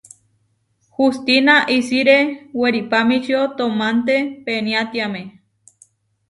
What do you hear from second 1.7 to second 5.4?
isiré weripamičío toománte peniátiame.